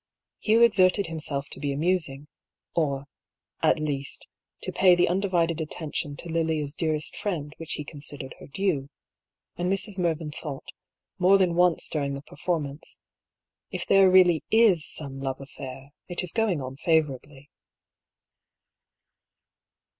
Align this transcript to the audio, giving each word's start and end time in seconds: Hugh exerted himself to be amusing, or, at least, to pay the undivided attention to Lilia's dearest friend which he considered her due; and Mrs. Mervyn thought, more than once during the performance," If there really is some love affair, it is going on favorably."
Hugh 0.39 0.63
exerted 0.63 1.05
himself 1.05 1.47
to 1.49 1.59
be 1.59 1.71
amusing, 1.71 2.27
or, 2.73 3.05
at 3.61 3.77
least, 3.79 4.25
to 4.63 4.71
pay 4.71 4.95
the 4.95 5.07
undivided 5.07 5.61
attention 5.61 6.15
to 6.15 6.27
Lilia's 6.27 6.73
dearest 6.73 7.15
friend 7.15 7.53
which 7.57 7.73
he 7.73 7.83
considered 7.85 8.33
her 8.39 8.47
due; 8.47 8.89
and 9.57 9.71
Mrs. 9.71 9.99
Mervyn 9.99 10.31
thought, 10.31 10.71
more 11.19 11.37
than 11.37 11.53
once 11.53 11.87
during 11.87 12.15
the 12.15 12.23
performance," 12.23 12.97
If 13.69 13.85
there 13.85 14.09
really 14.09 14.43
is 14.49 14.83
some 14.87 15.19
love 15.19 15.39
affair, 15.39 15.91
it 16.07 16.23
is 16.23 16.31
going 16.33 16.61
on 16.63 16.77
favorably." 16.77 17.51